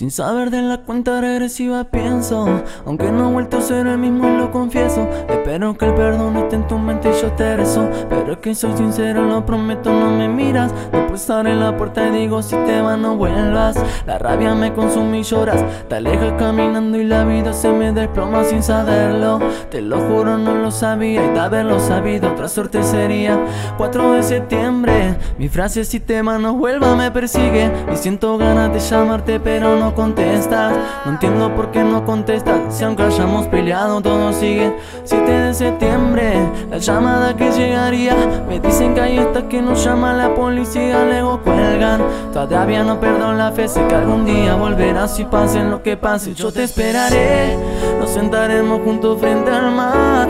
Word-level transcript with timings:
Sin 0.00 0.10
saber 0.10 0.48
de 0.48 0.62
la 0.62 0.78
cuenta 0.78 1.20
regresiva 1.20 1.84
pienso 1.84 2.62
Aunque 2.86 3.12
no 3.12 3.28
he 3.28 3.32
vuelto 3.34 3.58
a 3.58 3.60
ser 3.60 3.86
el 3.86 3.98
mismo 3.98 4.30
lo 4.30 4.50
confieso. 4.50 5.06
Espero 5.28 5.76
que 5.76 5.84
el 5.84 5.94
perdón 5.94 6.38
esté 6.38 6.56
en 6.56 6.66
tu 6.66 6.78
mente 6.78 7.10
y 7.10 7.20
yo 7.20 7.30
te 7.32 7.58
rezo 7.58 7.86
Pero 8.08 8.32
es 8.32 8.38
que 8.38 8.54
soy 8.54 8.74
sincero, 8.78 9.26
lo 9.26 9.44
prometo, 9.44 9.92
no 9.92 10.10
me 10.16 10.26
miras 10.26 10.72
Después 11.10 11.30
abre 11.30 11.56
la 11.56 11.76
puerta 11.76 12.06
y 12.06 12.12
digo 12.12 12.40
si 12.40 12.54
te 12.54 12.80
vas 12.80 12.96
no 12.96 13.16
vuelvas 13.16 13.76
La 14.06 14.16
rabia 14.16 14.54
me 14.54 14.72
consume 14.72 15.18
y 15.18 15.22
lloras. 15.24 15.60
Te 15.88 15.96
alejas 15.96 16.34
caminando 16.38 16.98
y 16.98 17.04
la 17.04 17.24
vida 17.24 17.52
se 17.52 17.72
me 17.72 17.90
desploma 17.90 18.44
sin 18.44 18.62
saberlo. 18.62 19.40
Te 19.72 19.80
lo 19.80 19.98
juro 19.98 20.38
no 20.38 20.54
lo 20.54 20.70
sabía 20.70 21.26
y 21.26 21.30
de 21.30 21.40
haberlo 21.40 21.80
sabido 21.80 22.30
otra 22.30 22.46
suerte 22.46 22.84
sería. 22.84 23.44
4 23.76 24.12
de 24.12 24.22
septiembre 24.22 25.16
Mi 25.36 25.48
frase 25.48 25.84
si 25.84 25.98
te 25.98 26.22
vas 26.22 26.38
no 26.38 26.54
vuelva 26.54 26.94
me 26.94 27.10
persigue. 27.10 27.72
Y 27.92 27.96
siento 27.96 28.38
ganas 28.38 28.72
de 28.72 28.78
llamarte 28.78 29.40
pero 29.40 29.74
no 29.74 29.92
contestas. 29.96 30.72
No 31.04 31.10
entiendo 31.10 31.52
por 31.56 31.72
qué 31.72 31.82
no 31.82 32.04
contestas 32.04 32.72
Si 32.72 32.84
aunque 32.84 33.02
hayamos 33.02 33.48
peleado 33.48 34.00
todo 34.00 34.32
sigue. 34.32 34.72
7 35.02 35.28
de 35.28 35.54
septiembre 35.54 36.48
La 36.70 36.78
llamada 36.78 37.34
que 37.34 37.50
llegaría. 37.50 38.14
Me 38.48 38.60
dicen 38.60 38.94
que 38.94 39.00
hay 39.00 39.18
esta 39.18 39.48
que 39.48 39.60
nos 39.60 39.84
llama 39.84 40.12
la 40.12 40.32
policía 40.36 40.99
Luego 41.04 41.40
cuelgan. 41.42 42.02
Todavía 42.32 42.84
no 42.84 43.00
perdón 43.00 43.38
la 43.38 43.50
fe 43.52 43.68
Sé 43.68 43.84
que 43.86 43.94
algún 43.94 44.24
día 44.24 44.54
volverás 44.54 45.18
y 45.18 45.24
pase 45.24 45.62
lo 45.64 45.82
que 45.82 45.96
pase. 45.96 46.34
Yo 46.34 46.52
te 46.52 46.64
esperaré 46.64 47.56
Nos 47.98 48.10
sentaremos 48.10 48.80
juntos 48.82 49.18
frente 49.20 49.50
al 49.50 49.72
mar 49.72 50.28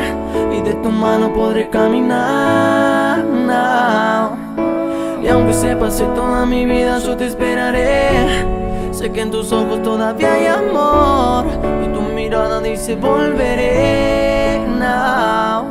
Y 0.53 0.61
de 0.63 0.75
tu 0.75 0.91
mano 0.91 1.33
podré 1.33 1.69
caminar. 1.69 3.25
Y 5.23 5.29
aunque 5.29 5.53
se 5.53 5.77
pase 5.77 6.05
toda 6.15 6.47
mi 6.47 6.65
vida 6.65 6.99
yo 6.99 7.17
te 7.17 7.27
esperaré. 7.27 8.47
Sé 8.91 9.13
que 9.13 9.21
en 9.21 9.31
tus 9.31 9.53
ojos 9.53 9.83
todavía 9.83 10.33
hay 10.35 10.47
amor 10.47 11.45
Y 11.85 11.89
tu 11.93 12.01
mirada 12.01 12.61
dice 12.61 12.97
volveré 12.97 14.59
now 14.79 15.65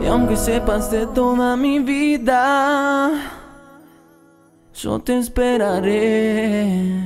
Y 0.00 0.06
aunque 0.06 0.36
sepas 0.36 0.90
de 0.90 1.06
toda 1.06 1.56
mi 1.56 1.78
vida 1.78 3.10
Yo 4.80 5.00
te 5.00 5.18
esperaré. 5.18 7.02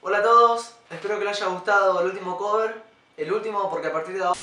Hola 0.00 0.18
a 0.18 0.22
todos, 0.22 0.74
espero 0.88 1.18
que 1.18 1.26
les 1.26 1.36
haya 1.42 1.52
gustado 1.52 2.00
el 2.00 2.06
último 2.12 2.38
cover, 2.38 2.82
el 3.18 3.30
último 3.30 3.68
porque 3.68 3.88
a 3.88 3.92
partir 3.92 4.14
de 4.14 4.24
ahora... 4.24 4.40